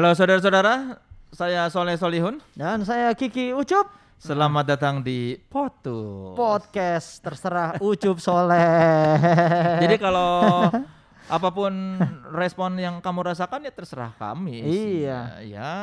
[0.00, 0.96] Halo saudara-saudara,
[1.28, 2.40] saya Soleh Solihun.
[2.56, 3.84] Dan saya Kiki Ucup.
[4.16, 6.32] Selamat datang di Potu.
[6.32, 9.20] Podcast terserah Ucup Soleh.
[9.84, 10.72] Jadi kalau
[11.28, 12.00] apa pun
[12.32, 14.64] respon yang kamu rasakan ya terserah kami.
[14.64, 15.44] Iya.
[15.44, 15.76] Ya,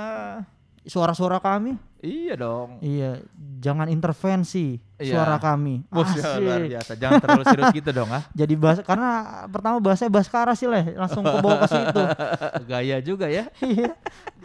[0.87, 1.75] Suara-suara kami?
[1.97, 2.77] iya dong.
[2.79, 3.25] Iya,
[3.57, 5.13] jangan intervensi Iya.
[5.17, 5.85] suara kami.
[5.93, 6.91] Bos ya, luar biasa.
[6.97, 8.23] Jangan terlalu serius gitu dong ah.
[8.33, 9.09] Jadi bahasa karena
[9.49, 12.01] pertama bahasanya Baskara sih leh, langsung ke bawah ke situ.
[12.69, 13.49] Gaya juga ya.
[13.61, 13.93] Iya.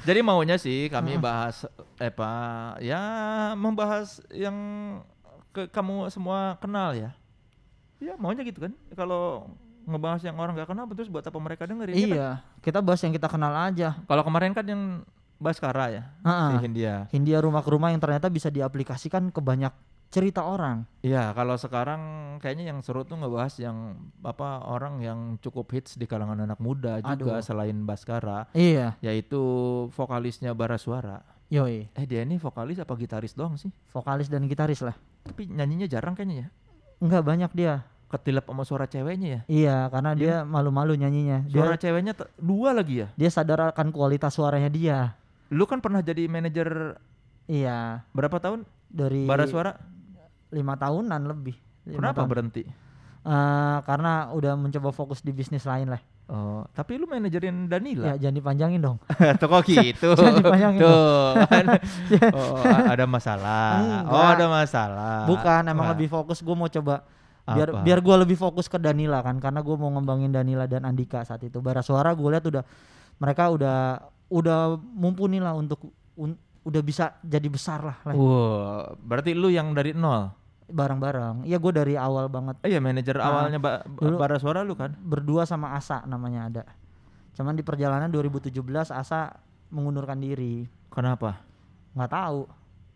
[0.05, 1.65] Jadi maunya sih kami bahas
[1.97, 2.33] eh apa
[2.83, 3.01] ya
[3.55, 4.57] membahas yang
[5.57, 7.17] ke, kamu semua kenal ya.
[8.03, 8.73] Ya maunya gitu kan.
[8.93, 9.49] Kalau
[9.89, 12.07] ngebahas yang orang gak kenal terus buat apa mereka dengerin ya kan?
[12.15, 12.29] iya,
[12.63, 13.99] kita bahas yang kita kenal aja.
[14.07, 14.83] Kalau kemarin kan yang
[15.43, 16.55] Baskara ya, Ha-ha.
[16.55, 17.11] si Hindia.
[17.11, 19.75] Hindia rumah ke rumah yang ternyata bisa diaplikasikan ke banyak
[20.09, 20.85] cerita orang.
[21.01, 22.01] Iya, kalau sekarang
[22.39, 27.01] kayaknya yang seru tuh ngebahas yang apa orang yang cukup hits di kalangan anak muda
[27.01, 27.43] juga Aduh.
[27.43, 29.41] selain Baskara, Iya, yaitu
[29.91, 31.25] vokalisnya Bara Suara.
[31.49, 31.89] yoi.
[31.93, 33.69] Eh dia ini vokalis apa gitaris doang sih?
[33.89, 34.97] Vokalis dan gitaris lah.
[35.23, 36.49] Tapi nyanyinya jarang kayaknya ya.
[36.97, 37.75] Enggak banyak dia.
[38.09, 39.41] Ketilap sama suara ceweknya ya.
[39.49, 41.49] Iya, karena dia malu-malu nyanyinya.
[41.49, 43.09] Dia Suara ceweknya dua lagi ya.
[43.17, 45.17] dia sadar akan kualitas suaranya dia.
[45.53, 46.97] Lu kan pernah jadi manajer
[47.45, 48.65] Iya, berapa tahun?
[48.89, 49.73] dari Bara Suara.
[50.53, 51.57] lima tahunan lebih.
[51.85, 52.29] Lima Kenapa tahun.
[52.29, 52.63] berhenti?
[53.23, 56.03] Eh, karena udah mencoba fokus di bisnis lain lah.
[56.33, 58.15] Oh, tapi lu manajerin Danila.
[58.15, 58.97] Ya jangan dipanjangin dong.
[59.41, 60.17] Tuh kok gitu.
[60.17, 61.29] Jangan dipanjangin Tuh.
[61.45, 61.67] kan.
[62.37, 63.69] oh, ada masalah.
[64.07, 64.33] Oh, Enggak.
[64.33, 65.17] ada masalah.
[65.29, 66.41] Bukan, emang Wah, lebih fokus.
[66.41, 67.05] Gue mau coba
[67.43, 67.83] biar Apa?
[67.83, 71.43] biar gue lebih fokus ke Danila kan, karena gue mau ngembangin Danila dan Andika saat
[71.43, 71.59] itu.
[71.59, 72.63] Bara suara gue lihat udah
[73.19, 73.79] mereka udah
[74.33, 79.73] udah mumpuni lah untuk un- udah bisa jadi besar lah, lah Wah, berarti lu yang
[79.73, 80.31] dari nol.
[80.65, 81.45] bareng-bareng.
[81.45, 84.73] Iya gue dari awal banget Eh, iya manajer Ah, awalnya ba dulu- Bara Suara lu
[84.73, 84.97] kan?
[84.97, 86.65] berdua sama Asa namanya ada.
[87.33, 88.57] Cuman di perjalanan 2017
[88.89, 89.37] Asa
[89.69, 90.65] mengundurkan diri.
[90.89, 91.45] Kenapa?
[91.93, 92.41] nggak tahu.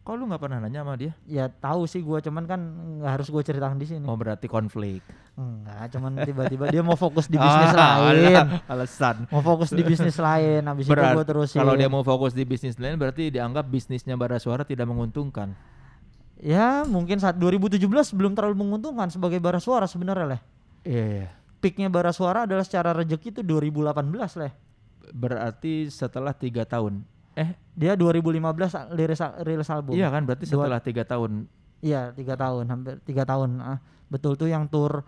[0.06, 1.10] Kok lu nggak pernah nanya sama dia?
[1.26, 2.60] Ya tahu sih gua cuman kan
[3.02, 4.06] nggak harus gue ceritakan di sini.
[4.06, 5.02] Oh, berarti konflik.
[5.34, 8.30] Enggak, cuman tiba-tiba dia mau fokus di bisnis Ah, lain.
[8.30, 9.26] ala- Alasan.
[9.26, 11.58] Mau fokus di bisnis lain, habis itu Berat- gue terusin.
[11.58, 15.58] Kalau dia mau fokus di bisnis lain berarti dianggap bisnisnya Bara Suara tidak menguntungkan.
[16.36, 20.40] Ya mungkin saat 2017 belum terlalu menguntungkan sebagai bara suara sebenarnya lah.
[20.82, 21.28] Iya, iya.
[21.58, 23.90] Peaknya bara suara adalah secara rezeki itu 2018
[24.38, 24.52] lah.
[25.10, 27.02] Berarti setelah tiga tahun.
[27.36, 28.40] Eh, Dia 2015
[28.90, 29.92] rilis, rilis album.
[29.92, 30.24] iya kan?
[30.24, 31.44] Berarti setelah tiga tahun.
[31.78, 33.60] Iya tiga tahun, hampir tiga tahun.
[33.60, 35.04] Ah, betul tuh yang tour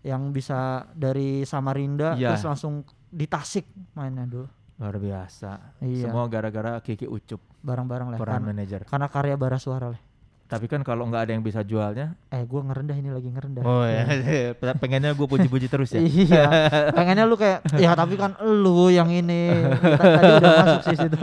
[0.00, 2.32] yang bisa dari Samarinda Iya.
[2.32, 4.48] terus langsung di Tasik mainnya dulu.
[4.78, 5.76] Luar biasa.
[5.82, 6.08] Iya.
[6.08, 8.18] Semua gara-gara Kiki Ucup, Bareng-bareng lah.
[8.18, 8.80] peran Karena, manajer.
[8.86, 10.00] karena karya bara suara lah.
[10.48, 13.60] Tapi kan kalau nggak ada yang bisa jualnya, Eh gua ngerendah ini lagi ngerendah.
[13.62, 16.00] oh ya, pengennya gue puji-puji terus ya.
[16.00, 16.44] Iya,
[16.96, 21.16] pengennya lu kayak ya tapi kan lu yang ini Ta- tadi udah masuk sih situ.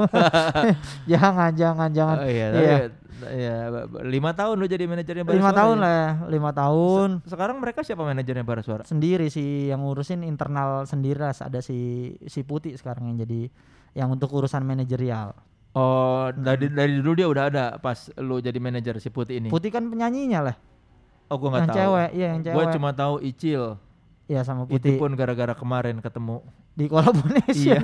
[1.11, 2.17] jangan, jangan, jangan.
[2.19, 2.77] Oh iya, Iya.
[2.85, 2.93] tapi
[3.33, 3.57] ya,
[4.03, 5.81] lima tahun lu jadi manajernya Bara lima Suara tahun ya?
[5.81, 8.83] lah, ya, lima tahun Sekarang mereka siapa manajernya Bara Suara?
[8.83, 11.33] sendiri sih yang ngurusin internal sendiri lah.
[11.33, 11.79] Ada si
[12.21, 13.49] si Putih sekarang yang jadi
[13.95, 15.33] yang untuk urusan manajerial.
[15.75, 19.47] Oh, dari dari dulu dia udah ada pas lu jadi manajer si Putih ini.
[19.47, 20.55] Putih kan penyanyinya lah,
[21.27, 21.75] oh, gua nggak tahu.
[21.75, 22.73] cewek, iya yang Gue cewek.
[22.73, 23.63] cuma tahu Icil.
[24.25, 26.39] Iya sama Itu Putih pun gara-gara kemarin ketemu.
[26.71, 27.83] di collaboration.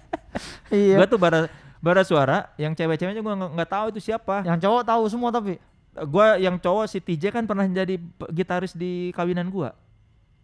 [0.72, 0.96] iya.
[0.96, 4.42] Gua tuh bara bara suara yang cewek-ceweknya gua nggak nggak tahu itu siapa.
[4.42, 5.58] Yang cowok tahu semua tapi.
[6.04, 7.98] Gua yang cowok si TJ kan pernah jadi
[8.30, 9.74] gitaris di kawinan gua.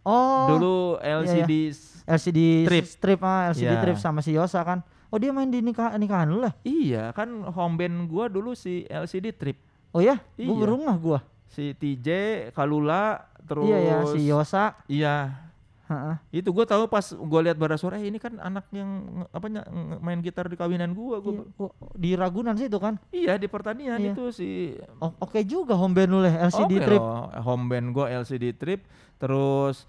[0.01, 0.47] Oh.
[0.49, 2.83] Dulu LCD s- LCD Trip.
[2.85, 3.79] strip ah LCD Iya.
[3.79, 4.83] trip sama si Yosa kan.
[5.13, 6.57] Oh dia main di nikah nikahan lu lah.
[6.63, 9.61] Iya, kan home band gua dulu si LCD Trip.
[9.91, 10.49] Oh ya, Iya.
[10.49, 11.19] gua baru ngeh gua.
[11.45, 12.07] Si TJ,
[12.49, 14.73] Kalula, terus Iya ya si Yosa.
[14.87, 15.37] Iya.
[15.83, 16.15] Heeh.
[16.33, 18.89] Itu gua tahu pas gua lihat bara suara eh, ini kan anak yang
[19.29, 19.53] apa
[19.99, 21.21] main gitar di kawinan gua.
[21.21, 22.97] Iya, gua gua- di Ragunan situ kan.
[23.07, 24.17] Iya di pertanian Iya.
[24.17, 26.97] itu si O- Oke juga home band lu lah LCD Oke trip.
[26.97, 28.81] loh, home band gua LCD Trip,
[29.15, 29.85] terus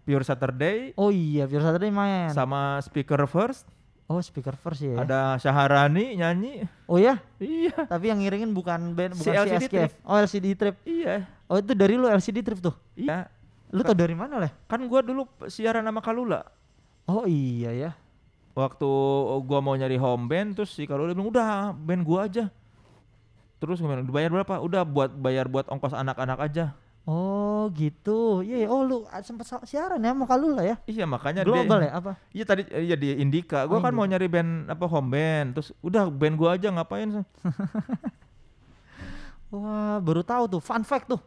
[0.00, 2.30] Pure Saturday Oh iya, Pure Saturday main.
[2.30, 3.68] sama Speaker First,
[4.12, 5.00] oh speaker first ya.
[5.00, 6.68] ada Syaharani nyanyi.
[6.84, 9.92] Oh ya, Iya, tapi yang ngiringin bukan band Si bukan si, LCD SKF.
[10.04, 10.76] Oh LCD trip.
[10.84, 12.76] iya, Oh itu dari lu LCD trip tuh.
[12.92, 13.32] iya.
[13.72, 14.52] Lu tau dari mana lah?
[14.68, 16.44] Kan gua dulu siaran sama Kalula.
[17.08, 17.90] Oh iya ya.
[18.52, 18.84] Waktu
[19.42, 22.52] gua mau nyari home band, terus si Kalula bilang udah band gua aja.
[23.56, 24.60] Terus gua bilang dibayar berapa?
[24.60, 26.76] Udah buat bayar buat ongkos anak-anak aja.
[27.02, 28.40] Oh gitu.
[28.40, 30.78] Iya, oh lu ah, sempet sa- siaran ya sama Kalula ya?
[30.86, 32.12] Iya makanya Global dia, ya apa?
[32.30, 33.66] Iya tadi iya di Indika.
[33.66, 37.10] Gua Oh, kan mau nyari band apa home band, terus udah band gua aja ngapain?
[39.52, 40.60] Wah, baru tahu tuh.
[40.60, 41.20] Fun fact tuh.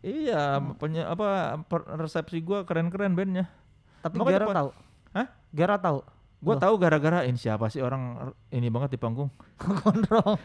[0.00, 0.80] Iya, Hmm.
[1.04, 1.26] apa
[1.62, 3.46] per- resepsi gua keren-keren bandnya.
[4.00, 4.70] Tapi Makanya pas- tahu.
[5.12, 5.26] Hah?
[5.52, 6.00] Gera tahu.
[6.40, 6.62] Gue Loh.
[6.64, 9.28] tahu gara-gara ini siapa sih orang ini banget di panggung.
[9.84, 10.40] gondrong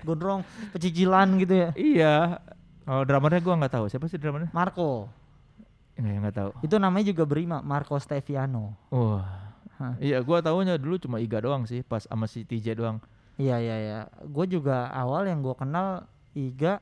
[0.00, 0.40] gondrong
[0.70, 2.14] pecicilan gitu ya Iya.
[2.82, 3.84] Kalau dramernya gue nggak tahu.
[3.86, 4.50] Siapa sih dramernya?
[4.50, 5.06] Marco
[5.92, 6.50] Nggak, nggak tahu.
[6.64, 9.52] itu namanya juga berima Marco Steviano Wah.
[9.76, 9.92] Hah.
[9.98, 12.96] Iya, gue tahunya dulu cuma Iga doang sih, pas sama si TJ doang.
[13.36, 16.80] iya iya iya gue juga awal yang gue kenal Iga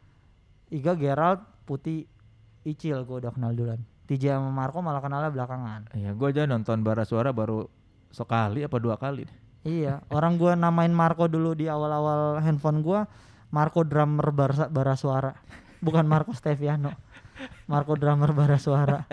[0.69, 2.07] Iga Gerald Putih
[2.63, 6.83] Icil gue udah kenal duluan TJ sama Marco malah kenalnya belakangan Iya, gue aja nonton
[6.83, 7.67] Bara Suara baru
[8.11, 9.23] sekali apa dua kali.
[9.61, 13.05] Iya, orang gua namain Marco dulu di awal-awal handphone gua
[13.51, 15.37] Marco drummer bara, bara suara.
[15.81, 16.93] Bukan Marco Steviano.
[17.65, 19.09] Marco drummer bara suara.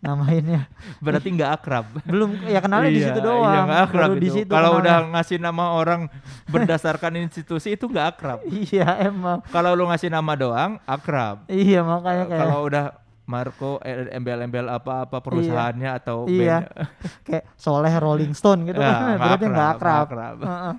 [0.00, 0.64] Namainnya.
[0.96, 1.84] Berarti nggak akrab.
[2.08, 3.64] Belum ya kenalnya di Iya, situ iya, doang.
[3.68, 4.36] nggak akrab Baru di itu.
[4.40, 4.48] situ.
[4.48, 6.00] Kalau udah ngasih nama orang
[6.48, 8.40] berdasarkan institusi itu nggak akrab.
[8.48, 9.44] Iya, emang.
[9.52, 11.44] Kalau lu ngasih nama doang, akrab.
[11.52, 12.84] Iya, makanya kayak Kalau udah
[13.30, 16.66] Marco eh, embel-embel apa-apa perusahaannya atau Iya.
[16.66, 16.90] band.
[17.30, 19.16] kayak Soleh Rolling Stone gitu Ya, kan.
[19.16, 20.36] Berarti nggak akrab, akrab.
[20.42, 20.74] Heeh.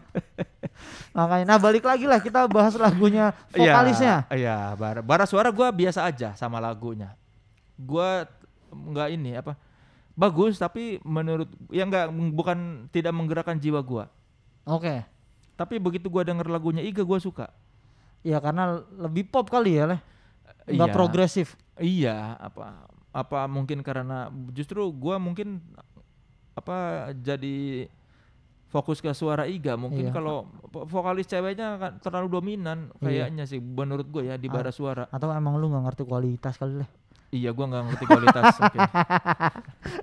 [1.17, 4.15] Makanya nah balik lagi lah kita bahas lagunya Iya, vokalisnya.
[4.27, 7.15] Iya, bara, bara suara gua biasa aja sama lagunya.
[7.79, 8.27] Gua
[8.71, 9.55] nggak ini apa
[10.11, 14.05] bagus tapi menurut ya nggak bukan tidak menggerakkan jiwa gua.
[14.67, 15.07] Oke.
[15.55, 17.47] Tapi begitu gua denger lagunya Iga gua suka.
[18.21, 19.99] Ya karena lebih pop kali ya, Leh.
[20.65, 20.95] Nggak Iya.
[20.95, 21.47] progresif.
[21.75, 25.59] Iya, apa apa mungkin karena justru gua mungkin
[26.51, 27.87] apa jadi
[28.67, 30.13] fokus ke suara Iga mungkin Iya.
[30.13, 33.27] kalau vo- vokalis ceweknya kan terlalu dominan Iya.
[33.27, 34.53] kayaknya sih menurut gue ya di Ah.
[34.53, 35.07] bara suara.
[35.07, 36.89] Atau emang lu nggak ngerti kualitas kali Leh.
[37.31, 38.43] Iya, gua nggak ngerti kualitas.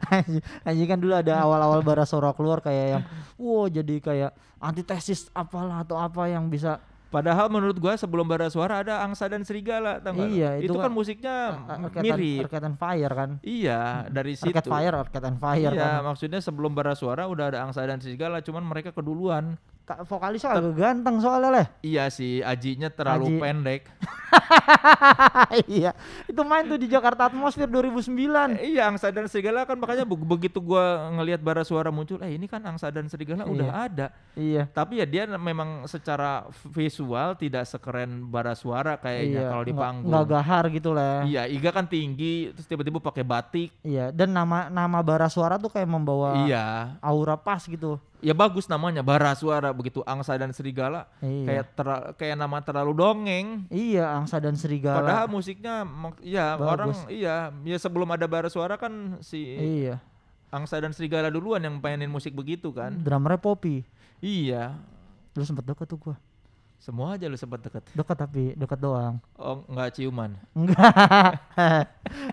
[0.09, 3.03] Anjing anjing kan dulu ada awal-awal bara suara keluar kayak yang
[3.37, 8.85] wow jadi kayak antitesis apalah atau apa yang bisa Padahal menurut gua sebelum bara suara
[8.85, 10.29] ada angsa dan serigala, tau nggak?
[10.29, 12.45] Iya, itu, itu kan kan, musiknya and- mirip.
[12.45, 13.81] Arcade and Fire kan Iya,
[14.13, 14.53] dari situ.
[14.53, 17.97] Arcade Fire Arcade and Fire iya, kan maksudnya sebelum bara suara udah ada angsa dan
[18.05, 19.57] serigala, cuman mereka keduluan.
[19.89, 23.41] Ka- vokalisnya agak ganteng soalnya leh Iya sih, ajinya terlalu Aji.
[23.41, 23.83] pendek.
[25.71, 28.13] iya itu main tuh di Jakarta Atmosphere 2009
[28.55, 32.31] Eh, iya, angsa dan serigala kan makanya be- begitu gua ngelihat bara suara muncul, eh
[32.31, 33.81] ini kan angsa dan serigala udah Iya.
[33.83, 34.07] ada.
[34.35, 39.73] iya Tapi ya dia memang secara visual tidak sekeren bara suara kayaknya iya kalau di
[39.75, 40.09] panggung.
[40.09, 43.73] nggak gahar gitu leh Iya, Iga kan tinggi, terus tiba-tiba pakai batik.
[43.81, 48.67] iya dan nama nama bara suara tuh kayak membawa Iya, aura pas gitu ya bagus
[48.67, 53.47] namanya bara suara begitu angsa dan serigala iya kayak tera- kayak nama terlalu dongeng.
[53.69, 55.87] iya angsa dan serigala Padahal musiknya
[56.21, 56.67] ya Bagus.
[56.69, 60.03] orang iya ya sebelum ada bara suara kan si iya
[60.49, 62.95] angsa dan serigala duluan yang mainin musik begitu kan.
[62.97, 63.87] drummernya Poppy
[64.19, 64.75] Iya,
[65.31, 66.17] dulu sempet deket tuh gua
[66.77, 67.83] semua aja lu sempat deket.
[67.89, 70.35] deket tapi deket doang Oh nggak ciuman.
[70.53, 70.95] Enggak.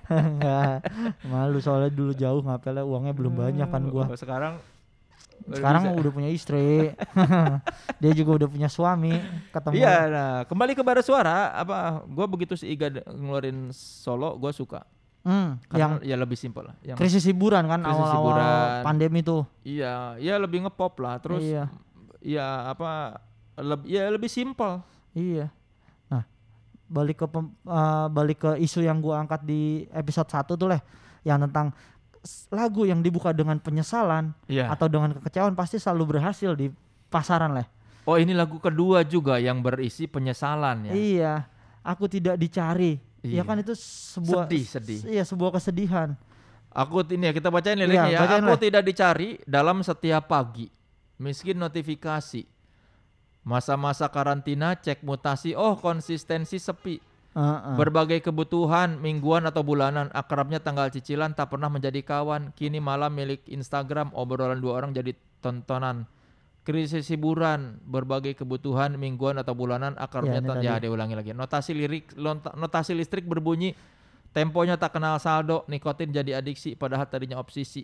[0.07, 0.85] Enggak.
[1.29, 4.05] Malu soalnya dulu jauh ngapelnya uangnya belum banyak kan gua.
[4.05, 4.61] Oh, sekarang
[5.45, 5.99] Sekarang bisa.
[5.99, 6.95] udah punya istri.
[8.01, 9.13] Dia juga udah punya suami.
[9.49, 9.73] Ketemu.
[9.75, 12.01] Iya, nah kembali ke bara suara apa?
[12.03, 14.81] Gua begitu si Iga ngeluarin solo, gua suka.
[15.21, 16.75] Hmm, yang ya lebih simpel lah.
[16.79, 18.81] Yang krisis hiburan kan Krisis awal-awal hiburan.
[18.83, 19.41] pandemi tuh.
[19.61, 21.17] Iya, ya lebih ngepop lah.
[21.17, 21.63] Terus Iya.
[22.21, 23.21] ya apa?
[23.55, 24.85] Lebih ya lebih simpel.
[25.11, 25.49] Iya.
[26.05, 26.29] Nah,
[26.85, 30.81] balik ke pem- eh, balik ke isu yang gua angkat di episode 1 tuh leh
[31.21, 31.73] yang tentang
[32.49, 34.69] lagu yang dibuka dengan penyesalan Iya.
[34.69, 36.73] atau dengan kekecewaan pasti selalu berhasil di
[37.07, 37.67] pasaran leh.
[38.05, 40.93] Oh ini lagu kedua juga yang berisi penyesalan ya.
[40.93, 41.33] Iya,
[41.81, 43.01] aku tidak dicari.
[43.25, 43.41] Iya.
[43.41, 44.99] Ya kan itu sebuah Sedih, sedih.
[45.09, 46.13] Iya, sebuah kesedihan.
[46.69, 48.19] Aku ini ya kita bacain liriknya Iya, ya.
[48.21, 48.61] bacain Aku lah.
[48.61, 50.69] tidak dicari dalam setiap pagi.
[51.17, 52.45] Miskin notifikasi.
[53.45, 55.53] Masa-masa karantina cek mutasi.
[55.53, 56.97] Oh konsistensi sepi.
[57.75, 62.55] Berbagai kebutuhan mingguan atau bulanan akrabnya tanggal cicilan tak pernah menjadi kawan.
[62.55, 65.11] Kini malam milik Instagram obrolan dua orang jadi
[65.43, 66.07] tontonan.
[66.65, 71.29] Krisis hiburan, berbagai kebutuhan mingguan atau bulanan akrabnya Ya, ya diulangi lagi.
[71.35, 72.15] Notasi lirik
[72.55, 73.75] notasi listrik berbunyi
[74.31, 77.83] temponya tak kenal saldo, nikotin jadi adiksi padahal tadinya obsesi.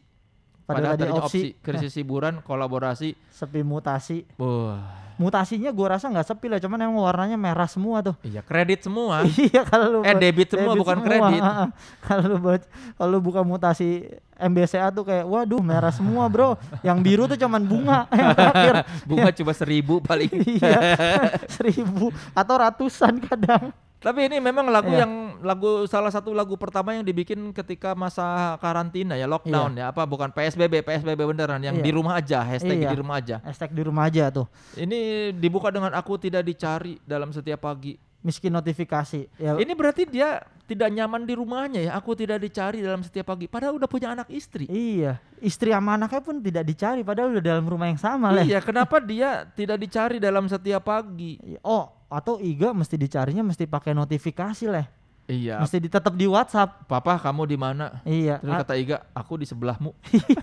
[0.73, 1.39] Padahal tadi tadinya opsi.
[1.57, 3.15] krisis hiburan, kolaborasi.
[3.29, 4.23] sepi mutasi.
[4.35, 8.17] Wah, Mutasinya gua rasa nggak sepi lah, cuman emang warnanya merah semua tuh.
[8.21, 9.21] iya kredit semua.
[9.37, 11.37] iya kalau lu Eh, debit semua, bukan kredit.
[11.37, 11.67] Heeh.
[12.01, 12.61] Kalau lu buat
[12.97, 16.57] kalau lu buka mutasi MBCA tuh kayak waduh merah semua, Bro.
[16.81, 18.75] Yang biru tuh cuman bunga yang terakhir.
[19.05, 20.31] Bunga cuma seribu paling.
[20.57, 20.79] iya.
[21.53, 23.69] Seribu atau ratusan kadang.
[24.01, 25.05] Tapi ini memang lagu Iya.
[25.05, 30.09] yang lagu salah satu lagu pertama yang dibikin ketika masa karantina ya lockdown ya apa
[30.09, 31.85] bukan PSBB PSBB beneran yang Iya.
[31.85, 32.89] di rumah aja hashtag Iya.
[32.89, 33.35] di rumah aja.
[33.45, 34.49] Hashtag di rumah aja tuh.
[34.73, 37.93] Ini dibuka dengan aku tidak dicari dalam setiap pagi.
[38.21, 39.33] Miskin notifikasi.
[39.41, 41.91] Ya, Ini berarti dia tidak nyaman di rumahnya ya.
[41.97, 43.49] Aku tidak dicari dalam setiap pagi.
[43.49, 44.69] Padahal udah punya anak istri.
[44.69, 48.45] Iya, istri sama anaknya pun tidak dicari padahal udah dalam rumah yang sama lah.
[48.45, 51.37] Iya, kenapa dia tidak dicari dalam setiap pagi?
[51.65, 54.85] Oh, atau Iga mesti dicarinya mesti pakai notifikasi lah.
[55.31, 55.63] Iya.
[55.63, 56.83] Mesti tetap di WhatsApp.
[56.91, 58.03] Papa, kamu di mana?
[58.03, 58.43] Iya.
[58.43, 59.95] Terus kata Iga, aku di sebelahmu.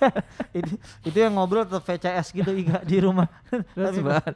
[0.59, 3.29] itu, itu yang ngobrol tetap VCS gitu Iga di rumah.
[3.77, 4.35] Terus Tapi banget.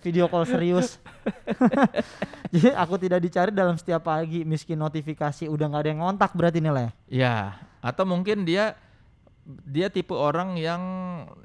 [0.00, 0.96] video call serius.
[2.54, 6.64] Jadi aku tidak dicari dalam setiap pagi miskin notifikasi udah nggak ada yang ngontak berarti
[6.64, 6.88] nih lah.
[7.12, 8.72] Ya, atau mungkin dia
[9.64, 10.82] dia tipe orang yang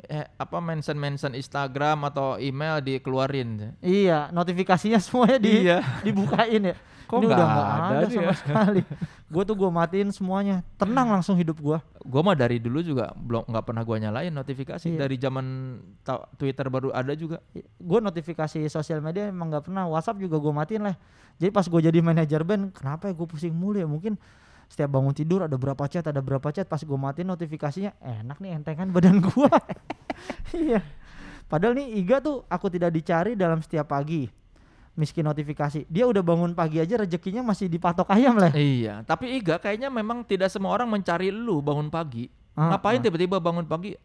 [0.03, 3.79] eh, apa mention mention Instagram atau email dikeluarin.
[3.79, 5.79] Iya, notifikasinya semuanya di Iya.
[6.03, 6.75] dibukain ya.
[7.03, 8.15] Kok Ini udah nggak ada ada, dia?
[8.15, 8.81] sama sekali.
[9.27, 10.63] gue tuh gue matiin semuanya.
[10.75, 11.83] Tenang langsung hidup gua.
[11.99, 14.99] Gua mah dari dulu juga belum nggak pernah gua nyalain notifikasi Iya.
[14.99, 15.45] dari zaman
[16.35, 17.43] Twitter baru ada juga.
[17.77, 19.83] Gue notifikasi sosial media emang nggak pernah.
[19.85, 20.95] WhatsApp juga gue matiin lah.
[21.37, 23.85] Jadi pas gue jadi manajer band, kenapa ya gue pusing mulu ya?
[23.85, 24.15] Mungkin
[24.71, 26.65] setiap bangun tidur ada berapa chat, ada berapa chat.
[26.65, 29.49] Pas gue matiin notifikasinya, enak nih entengan badan gua.
[30.55, 30.81] iya.
[31.47, 34.25] Padahal nih Iga tuh aku tidak dicari dalam setiap pagi.
[34.93, 35.89] Miskin notifikasi.
[35.89, 38.53] Dia udah bangun pagi aja rezekinya masih dipatok ayam lah.
[38.53, 42.29] Iya, tapi Iga kayaknya memang tidak semua orang mencari lu bangun pagi.
[42.53, 43.03] Ah, Ngapain ah.
[43.05, 43.97] tiba-tiba bangun pagi?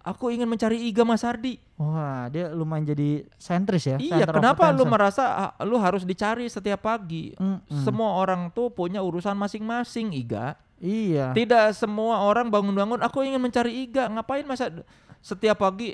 [0.00, 1.60] Aku ingin mencari Iga Mas Ardi.
[1.76, 4.00] Wah, dia lumayan jadi sentris ya.
[4.00, 7.36] Iya, kenapa lu merasa ah, lu harus dicari setiap pagi?
[7.36, 7.84] Mm-mm.
[7.84, 10.56] Semua orang tuh punya urusan masing-masing, Iga.
[10.80, 11.36] Iya.
[11.36, 14.08] Tidak semua orang bangun-bangun aku ingin mencari Iga.
[14.08, 14.72] Ngapain masa
[15.20, 15.92] setiap pagi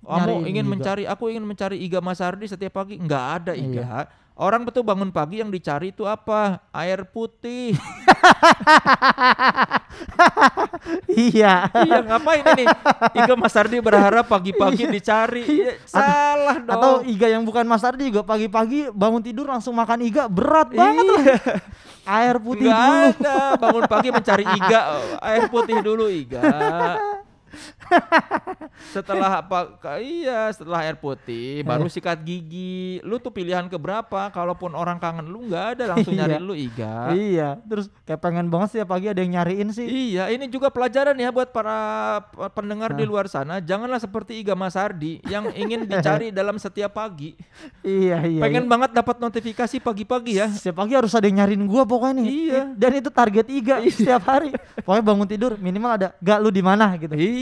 [0.00, 0.72] kamu ingin Iga.
[0.72, 2.96] mencari aku ingin mencari Iga Mas Ardi setiap pagi?
[2.96, 4.08] Nggak ada Iya.
[4.40, 6.64] Orang betul bangun pagi yang dicari itu apa?
[6.72, 7.76] Air putih.
[11.12, 11.68] iya.
[11.68, 12.64] iya, ngapain ini?
[13.20, 15.44] Iga Mas Ardi berharap pagi-pagi dicari.
[15.44, 16.72] Ya, salah dong.
[16.72, 16.72] Iya.
[16.72, 21.04] Atau Iga yang bukan Mas Ardi juga pagi-pagi bangun tidur langsung makan Iga berat banget
[21.04, 21.20] lah.
[21.20, 21.36] iya.
[22.08, 22.96] Air putih Nggak dulu.
[23.12, 23.36] ada.
[23.60, 24.80] Bangun pagi mencari Iga.
[25.20, 26.48] Air putih dulu Iga.
[28.94, 34.96] setelah apa iya setelah air putih baru sikat gigi lu tuh pilihan keberapa kalaupun orang
[35.02, 36.26] kangen lu nggak ada langsung Iya.
[36.26, 39.86] nyari lu iga Iya, terus kayak pengen banget setiap pagi ada yang nyariin sih.
[39.86, 41.78] Iya, ini juga pelajaran ya buat para
[42.52, 43.10] pendengar di Hah.
[43.10, 43.58] luar sana.
[43.58, 47.34] Janganlah seperti Iga Mas Ardi yang ingin dicari dalam setiap pagi.
[47.82, 48.40] Iya, iya.
[48.42, 48.70] Pengen iya.
[48.70, 50.46] banget dapat notifikasi pagi-pagi ya.
[50.50, 52.26] Setiap pagi harus ada yang nyariin gua pokoknya nih.
[52.26, 52.62] Iya.
[52.74, 54.50] Dan itu target Iga setiap hari.
[54.82, 57.14] Pokoknya bangun tidur minimal ada gak lu di mana gitu.
[57.14, 57.39] Iya.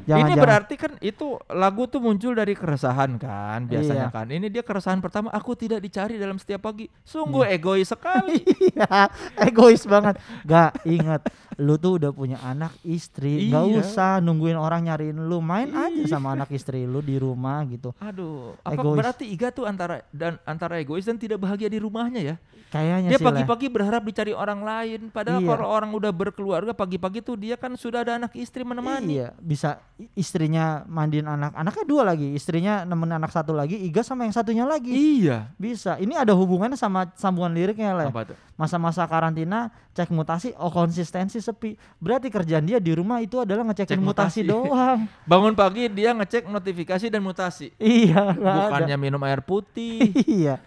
[0.00, 0.40] Jangan, ini jangan.
[0.40, 4.14] berarti kan itu lagu tuh muncul dari keresahan kan biasanya Iya.
[4.14, 4.26] kan.
[4.26, 6.88] Ini dia keresahan pertama aku tidak dicari dalam setiap pagi.
[7.04, 8.40] Sungguh egois sekali.
[8.70, 9.12] Iya,
[9.44, 10.16] egois banget.
[10.42, 11.20] Gak inget,
[11.60, 13.60] lu tuh udah punya anak istri, Iya.
[13.68, 16.08] usah nungguin orang nyariin lu, main aja Iya.
[16.08, 17.92] sama anak istri lu di rumah gitu.
[18.00, 18.96] Aduh, apa Egois.
[18.96, 22.36] berarti Iga tuh antara dan antara egois dan tidak bahagia di rumahnya ya?
[22.70, 25.48] Kayaknya Dia pagi-pagi berharap dicari orang lain, padahal Iya.
[25.50, 29.18] kalau orang udah berkeluarga pagi-pagi tuh dia kan sudah ada anak istri menemani.
[29.18, 29.82] Iya, bisa
[30.14, 34.62] istrinya mandiin anak, anaknya dua lagi, istrinya nemenin anak satu lagi, Iga sama yang satunya
[34.64, 34.94] lagi.
[34.94, 35.50] Iya.
[35.58, 35.98] Bisa.
[35.98, 38.06] Ini ada hubungannya sama sambungan liriknya lah.
[38.54, 41.74] Masa-masa karantina cek mutasi, oh konsistensi sepi.
[41.98, 44.50] Berarti kerjaan dia di rumah itu adalah ngecekin Cek mutasi, mutasi.
[44.50, 44.98] doang.
[45.30, 47.74] Bangun pagi dia ngecek notifikasi dan mutasi.
[47.76, 48.64] iya, nggak ada.
[48.70, 50.14] Bukannya minum air putih.
[50.40, 50.62] iya.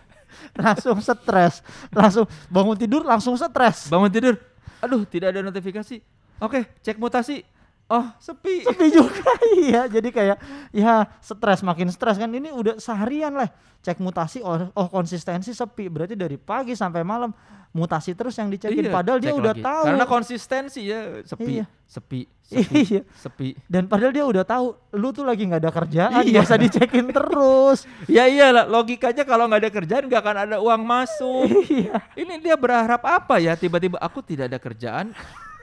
[0.58, 1.62] Langsung stres.
[1.94, 3.88] Langsung bangun tidur langsung stres.
[3.88, 4.36] Bangun tidur.
[4.84, 6.02] Aduh, tidak ada notifikasi.
[6.42, 7.46] Oke, cek mutasi.
[7.94, 8.66] Oh, sepi.
[8.66, 9.30] Sepi juga
[9.62, 9.86] iya.
[9.86, 10.38] Jadi kayak
[10.74, 13.54] ya stres makin stres kan ini udah seharian lah.
[13.84, 15.94] Cek mutasi oh, oh konsistensi sepi.
[15.94, 17.30] Berarti dari pagi sampai malam
[17.70, 19.66] mutasi terus yang dicekin Iya, padahal dia cek udah lagi.
[19.66, 19.84] tahu.
[19.90, 21.66] Karena konsistensi ya, sepi, Iya.
[21.90, 22.22] sepi,
[22.54, 23.02] sepi, Iya.
[23.18, 23.50] sepi.
[23.66, 26.34] Dan padahal dia udah tahu lu tuh lagi nggak ada kerjaan, Iya.
[26.38, 27.90] biasa dicekin terus.
[28.06, 31.50] Ya iyalah, logikanya kalau nggak ada kerjaan nggak akan ada uang masuk.
[31.66, 31.98] Iya.
[32.14, 33.58] Ini dia berharap apa ya?
[33.58, 35.10] Tiba-tiba aku tidak ada kerjaan.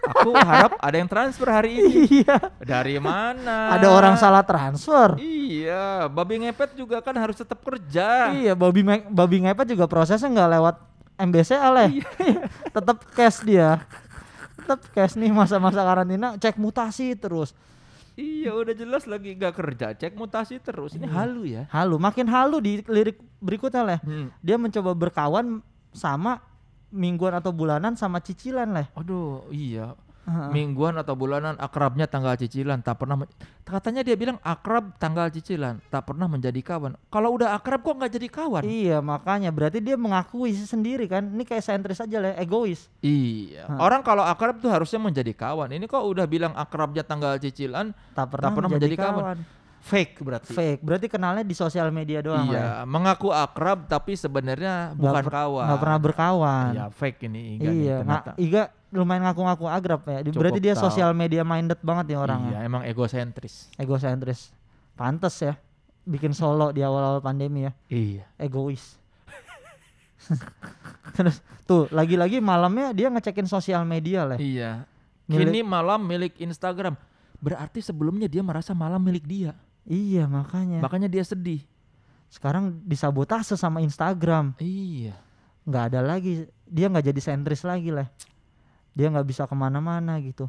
[0.00, 1.94] Aku harap ada yang transfer hari ini.
[2.24, 2.36] Iya.
[2.56, 3.76] Dari mana?
[3.76, 5.20] Ada orang salah transfer.
[5.20, 8.32] Iya, babi ngepet juga kan harus tetap kerja.
[8.32, 10.76] Iya, babi babi ngepet juga prosesnya nggak lewat
[11.20, 11.88] MBCA lah.
[11.92, 12.08] Iya.
[12.76, 13.84] Tetap cash dia.
[14.56, 17.52] Tetap cash nih masa-masa karantina cek mutasi terus.
[18.16, 20.96] Iya, udah jelas lagi nggak kerja, cek mutasi terus.
[20.96, 21.14] Ini Iya.
[21.14, 21.62] halu ya.
[21.72, 23.98] Halu, makin halu di lirik berikutnya lah.
[24.04, 24.28] Hmm.
[24.40, 25.60] Dia mencoba berkawan
[25.92, 26.40] sama
[26.90, 28.86] mingguan atau bulanan sama cicilan lah.
[28.94, 29.94] Aduh, iya.
[30.20, 30.52] Heeh.
[30.52, 33.32] Mingguan atau bulanan akrabnya tanggal cicilan, tak pernah men-
[33.64, 36.92] katanya dia bilang akrab tanggal cicilan, tak pernah menjadi kawan.
[37.08, 38.62] Kalau udah akrab kok nggak jadi kawan?
[38.62, 41.24] Iya, makanya berarti dia mengakui sendiri kan.
[41.24, 42.86] Ini kayak sentris aja lah, egois.
[43.00, 43.64] Iya.
[43.64, 43.80] Hah.
[43.80, 45.72] Orang kalau akrab tuh harusnya menjadi kawan.
[45.72, 49.24] Ini kok udah bilang akrabnya tanggal cicilan, Tak pernah, pernah menjadi, menjadi kawan.
[49.24, 49.38] kawan.
[49.80, 50.52] Fake berarti.
[50.52, 50.80] fake.
[50.80, 52.52] Berarti kenalnya di sosial media doang lah.
[52.52, 52.60] ya.
[52.60, 55.66] Iya, mengaku akrab tapi sebenarnya bukan per- kawan.
[55.66, 56.70] Nggak pernah berkawan.
[56.70, 58.30] Iya, fake ini Iga nih iya, ternyata.
[58.30, 60.18] nga- Iga lumayan ngaku-ngaku agrab ya.
[60.20, 62.50] Di- Berarti Cukup dia sosial media minded banget nih orangnya.
[62.52, 63.72] Iya, emang egosentris.
[63.74, 64.52] Egosentris.
[64.92, 65.56] Pantes ya.
[66.02, 67.72] Bikin solo di awal-awal pandemi ya.
[67.86, 68.24] Iya.
[68.36, 69.00] Egois.
[71.16, 74.36] Terus tuh lagi-lagi malamnya dia ngecekin sosial media lah.
[74.36, 74.84] Iya.
[75.24, 76.94] Milik- Kini malam milik Instagram.
[77.38, 79.56] Berarti sebelumnya dia merasa malam milik dia.
[79.88, 80.80] Iya makanya.
[80.84, 81.64] Makanya dia sedih.
[82.30, 84.54] Sekarang disabotase sama Instagram.
[84.60, 85.16] Iya.
[85.66, 86.46] nggak ada lagi.
[86.66, 88.08] Dia nggak jadi sentris lagi lah.
[88.96, 90.48] Dia nggak bisa ke mana-mana gitu.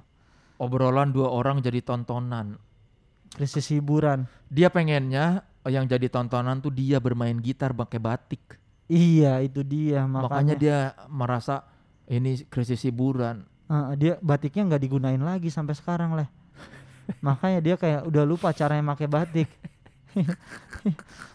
[0.61, 2.57] Obrolan dua orang jadi tontonan.
[3.33, 4.27] Krisis hiburan.
[4.51, 8.57] Dia pengennya yang jadi tontonan tuh dia bermain gitar pakai batik.
[8.91, 10.55] Iya itu dia Makanya, makanya.
[10.57, 11.63] dia merasa
[12.11, 13.47] ini krisis hiburan.
[13.71, 16.27] Eh, dia batiknya nggak digunain lagi sampai sekarang lah.
[17.19, 19.49] Makanya dia kayak udah lupa caranya pakai batik.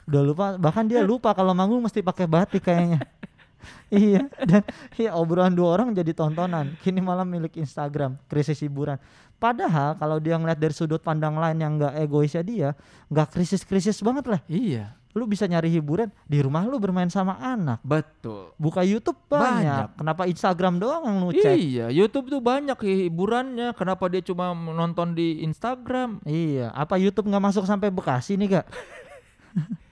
[0.09, 3.01] udah lupa bahkan dia lupa kalau manggung mesti pakai batik kayaknya.
[3.91, 4.63] iya dan
[4.97, 8.99] iya obrolan dua orang jadi tontonan kini malam milik Instagram krisis hiburan
[9.43, 12.69] padahal kalau dia ngeliat dari sudut pandang lain yang nggak egoisnya dia
[13.11, 14.95] nggak krisis krisis banget lah Iya.
[15.17, 18.53] Lu bisa nyari hiburan di rumah lu bermain sama anak Betul.
[18.61, 19.89] buka YouTube banyak, Banyak.
[19.97, 23.73] kenapa Instagram doang yang lu cek Iya, YouTube tuh banyak hiburannya.
[23.73, 26.21] Kenapa dia cuma menonton di Instagram?
[26.29, 28.67] Iya, apa YouTube nggak masuk sampai Bekasi nih kak?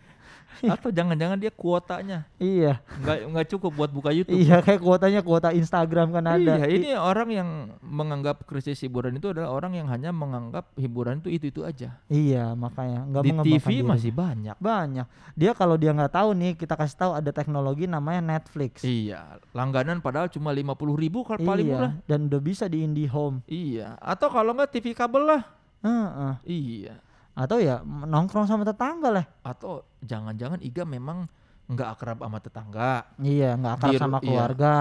[0.70, 4.36] Atau jangan-jangan dia kuotanya Iya, nggak nggak cukup buat buka YouTube?
[4.36, 6.62] iya kayak kuotanya kuota Instagram kan ada.
[6.62, 7.48] Iya, ini orang yang
[7.80, 11.96] menganggap krisis hiburan itu adalah orang yang hanya menganggap hiburan itu itu itu aja.
[12.06, 13.30] Iya, makanya nggak Di
[13.60, 13.86] TV diri.
[13.86, 14.56] masih banyak.
[14.56, 15.06] banyak.
[15.34, 18.80] Dia kalau dia nggak tahu nih, kita kasih tahu ada teknologi namanya Netflix.
[18.82, 21.92] Iya, langganan padahal cuma lima puluh ribu kalau paling iya, murah.
[22.06, 23.42] dan udah bisa di IndiHome.
[23.46, 25.42] Iya, atau kalau nggak TV kabel lah.
[25.84, 26.32] Heeh.
[26.48, 26.94] Iya,
[27.34, 29.26] Atau ya nongkrong sama tetangga lah.
[29.42, 31.26] atau jangan-jangan Iga memang
[31.66, 34.24] nggak akrab sama tetangga, Iya, nggak akrab Di sama iya.
[34.24, 34.74] keluarga.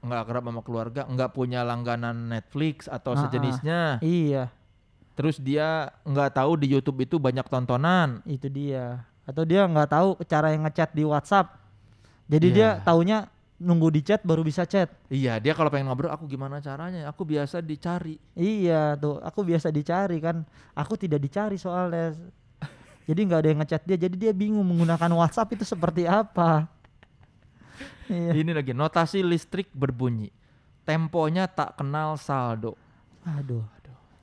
[0.00, 3.22] nggak akrab sama keluarga, nggak punya langganan Netflix atau Ah, ah.
[3.22, 3.80] sejenisnya.
[4.00, 4.44] Iya,
[5.12, 8.24] Terus dia nggak tahu di YouTube itu banyak tontonan.
[8.24, 9.04] itu dia.
[9.28, 11.60] Atau dia nggak tahu cara yang ngechat di WhatsApp.
[12.26, 12.82] Jadi dia Iya.
[12.82, 13.18] taunya
[13.60, 14.88] nunggu di chat baru bisa chat.
[15.06, 17.04] Iya, dia kalau pengen ngobrol, aku gimana caranya?
[17.06, 18.16] Aku biasa dicari.
[18.32, 20.42] Iya tuh, aku biasa dicari kan.
[20.72, 22.16] Aku tidak dicari soalnya.
[23.04, 26.66] Jadi nggak ada yang ngechat dia, jadi dia bingung menggunakan WhatsApp itu seperti apa.
[28.10, 28.34] Iya.
[28.34, 30.34] Ini lagi notasi listrik berbunyi.
[30.82, 32.74] Temponya tak kenal saldo.
[33.22, 33.62] Aduh.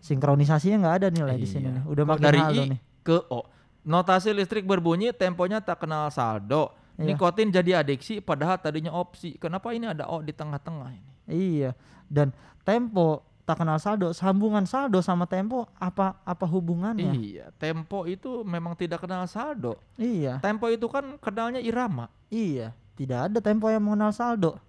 [0.03, 1.75] Sinkronisasinya nggak ada nilai di sini Iya.
[1.79, 1.83] nih.
[1.87, 2.79] Udah makin dari I nih.
[2.99, 3.47] ke O.
[3.87, 6.75] Notasi listrik berbunyi, temponya tak kenal saldo.
[6.97, 7.13] Iya.
[7.13, 9.37] Nikotin jadi adiksi padahal tadinya opsi.
[9.37, 11.13] Kenapa ini ada O di tengah-tengah ini?
[11.29, 11.77] Iya.
[12.09, 12.33] Dan
[12.65, 17.15] tempo tak kenal saldo, sambungan saldo sama tempo apa apa hubungannya?
[17.15, 19.79] Iya, tempo itu memang tidak kenal saldo.
[19.95, 20.43] Iya.
[20.43, 22.11] Tempo itu kan kenalnya irama.
[22.27, 22.75] Iya.
[22.97, 24.59] Tidak ada tempo yang mengenal saldo.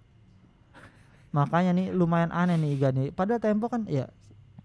[1.33, 3.09] Makanya nih lumayan aneh nih Iga nih.
[3.11, 4.07] Padahal tempo kan ya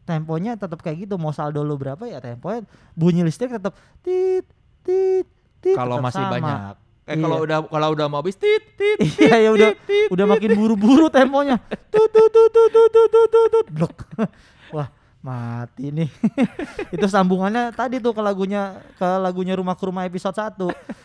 [0.04, 1.15] temponya tetap kayak gitu.
[1.15, 3.73] Mau saldo lu berapa ya temponya bunyi listrik tetap
[4.04, 4.45] tit
[4.84, 5.26] tit
[5.63, 5.73] tit.
[5.73, 6.34] Kalau masih sama.
[6.38, 6.76] banyak.
[7.04, 7.22] Eh Iya.
[7.22, 8.98] kalau udah kalau udah mau habis tit tit.
[9.20, 11.60] Iya ya udah tit, udah makin buru-buru temponya.
[11.92, 13.66] Tut tut tut tut tut tut tut tut tut.
[13.70, 13.96] Blok.
[14.76, 14.88] Wah,
[15.20, 16.08] mati nih.
[16.96, 20.56] Itu sambungannya tadi tuh ke lagunya ke lagunya Rumah ke Rumah episode 1.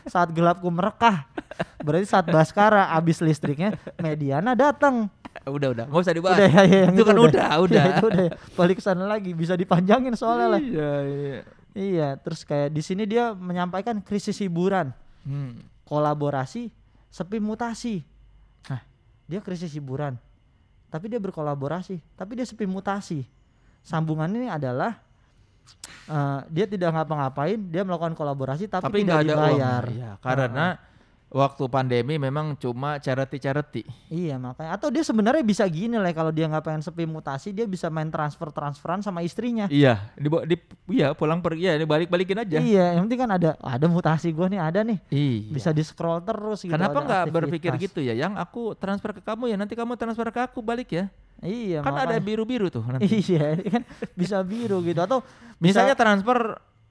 [0.06, 1.26] Saat gelapku merekah.
[1.82, 5.10] Berarti saat Baskara habis listriknya Mediana datang.
[5.42, 6.36] udah udah, nggak usah dibahas.
[6.36, 7.82] Udah ya, ya, Itu kan udah, udah.
[7.82, 8.32] Ya, itu udah ya.
[8.54, 10.60] Balik ke sana lagi bisa dipanjangin soalnya lah.
[10.60, 11.38] Iya, iya.
[11.72, 15.60] Iya, terus kayak di sini dia menyampaikan krisis hiburan, Hmm.
[15.88, 16.68] Kolaborasi,
[17.08, 18.04] sepi mutasi.
[18.68, 18.84] Nah,
[19.24, 20.20] dia krisis hiburan.
[20.92, 23.24] Tapi dia berkolaborasi, tapi dia sepi mutasi.
[23.80, 25.00] Sambungan ini adalah
[26.08, 29.82] eh, dia tidak ngapa-ngapain, dia melakukan kolaborasi tapi, Tapi tidak ada dibayar.
[29.88, 29.96] uang.
[29.96, 30.66] Iya, karena
[31.28, 33.84] waktu pandemi memang cuma charity-charity.
[34.08, 37.68] Iya makanya atau dia sebenarnya bisa gini lah kalau dia nggak pengen sepi mutasi dia
[37.68, 39.68] bisa main transfer transferan sama istrinya.
[39.68, 40.56] Iya, di, di
[40.96, 42.58] iya pulang pergi ya, dibalik-balikin aja.
[42.60, 45.52] Iya, yang penting kan ada ada mutasi gua nih ada nih Iya.
[45.52, 46.72] bisa di scroll terus gitu.
[46.72, 48.16] Kenapa nggak berpikir gitu ya?
[48.16, 51.12] Yang aku transfer ke kamu ya, nanti kamu transfer ke aku balik ya.
[51.38, 52.24] Iya kan ada makanya.
[52.24, 53.06] biru-biru tuh nanti.
[53.30, 53.82] Iya kan
[54.16, 55.22] bisa biru gitu atau
[55.58, 56.38] Misalnya bisa, transfer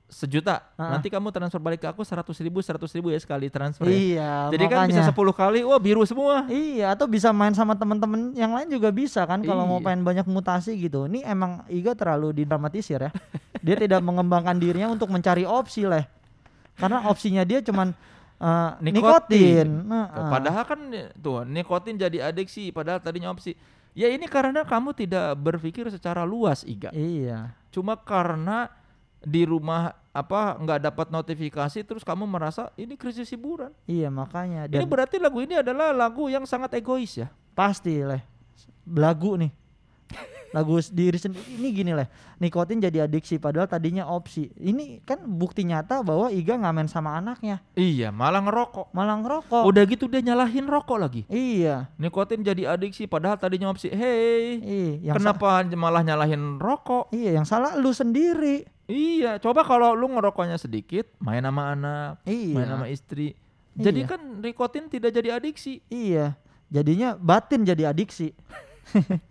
[0.08, 0.96] sejuta, Ah.
[0.96, 3.84] nanti kamu transfer balik ke aku seratus ribu, seratus ribu ya sekali transfer.
[3.84, 3.91] ya.
[3.91, 5.12] iya Jadi kan bisa makanya.
[5.12, 6.48] 10 kali, wah biru semua.
[6.48, 9.86] Iya atau bisa main sama temen-temen yang lain juga bisa kan kalau mau Iya.
[9.86, 11.06] pengen banyak mutasi gitu.
[11.06, 13.12] Ini emang Iga terlalu didramatisir ya.
[13.60, 16.08] Dia tidak mengembangkan dirinya untuk mencari opsi lah.
[16.74, 17.91] Karena opsinya dia cuman
[18.38, 18.96] eh, Nikotin.
[18.96, 19.67] nikotin.
[19.86, 20.30] Nah, eh.
[20.30, 20.80] Padahal kan
[21.17, 23.60] tuh nikotin jadi adiksi, padahal tadinya opsi.
[23.91, 26.93] Ya ini karena kamu tidak berpikir secara luas, Iga.
[26.93, 27.52] Iya.
[27.74, 28.70] Cuma karena
[29.19, 33.69] di rumah apa nggak dapat notifikasi terus kamu merasa ini krisis hiburan.
[33.84, 37.30] Iya makanya Ini dan berarti lagu ini adalah lagu yang sangat egois ya.
[37.53, 38.21] pasti leh
[38.88, 39.49] lagu nih
[40.47, 45.62] lagu diri sendiri ini gini leh nikotin jadi adiksi padahal tadinya opsi ini kan bukti
[45.62, 48.89] nyata bahwa Iga ngamen sama anaknya Iya, malah ngerokok.
[48.89, 51.21] malah ngerokok Udah gitu dia nyalahin rokok lagi.
[51.27, 53.91] iya Nikotin jadi adiksi padahal tadinya opsi.
[53.91, 57.12] Hey, iya yang sa- kenapa malah nyalahin rokok?
[57.12, 62.56] iya yang salah lu sendiri Iya, coba kalau lu ngerokoknya sedikit, main sama anak, iya
[62.56, 63.36] main sama istri.
[63.73, 64.10] Jadi Iya.
[64.10, 65.84] kan nikotin tidak jadi adiksi.
[65.88, 66.34] iya
[66.67, 68.32] jadinya batin jadi adiksi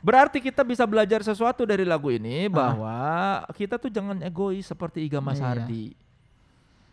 [0.00, 2.50] Berarti kita bisa belajar sesuatu dari lagu ini Ah.
[2.50, 2.98] bahwa
[3.52, 5.52] kita tuh jangan egois seperti Iga Mas Iya.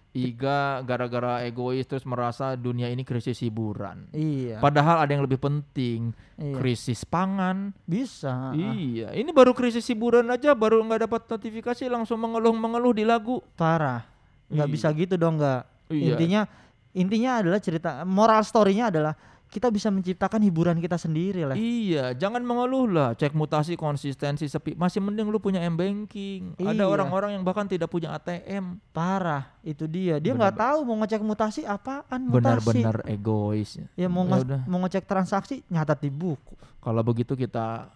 [0.09, 4.09] Iga gara-gara egois terus merasa dunia ini krisis hiburan.
[4.09, 7.77] iya Padahal ada yang lebih penting, iya krisis pangan.
[7.85, 13.37] bisa Iya, ini baru krisis hiburan aja, baru nggak dapat notifikasi langsung mengeluh-mengeluh di lagu.
[13.53, 14.01] parah
[14.49, 14.73] nggak Iya.
[14.73, 15.61] bisa gitu dong nggak
[15.93, 16.17] Iya.
[16.17, 16.41] intinya
[16.89, 19.13] intinya adalah cerita moral storynya adalah
[19.49, 23.09] kita bisa menciptakan hiburan kita sendiri lah Iya, jangan mengeluh lah.
[23.11, 24.73] Cek mutasi konsistensi sepi.
[24.73, 26.53] Masih mending lu punya m banking.
[26.55, 26.85] Ada Iya.
[26.85, 28.77] orang-orang yang bahkan tidak punya ATM.
[28.91, 33.81] parah itu dia dia nggak tahu mau ngecek mutasi apaan mutasi Benar-benar egois.
[33.93, 37.89] ya mau Ya nge- mau ngecek transaksi nyatat di buku Kalau begitu kita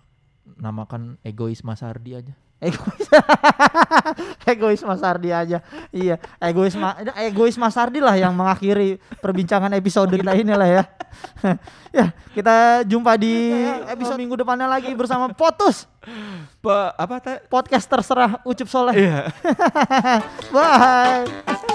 [0.55, 2.33] namakan egois Mas Hardi aja.
[2.63, 3.07] Egois.
[4.51, 5.59] Egois Mas Ardi aja.
[5.91, 10.83] Iya egois Ma- egois Mas Ardi lah yang mengakhiri perbincangan episode kita ini lah ya.
[11.93, 13.53] Ya kita jumpa di
[13.85, 15.85] episode minggu depannya lagi bersama Potus.
[16.57, 18.97] Pa, apa podcast terserah Ucup Soleh.
[18.97, 19.29] Iya.
[20.53, 21.71] bye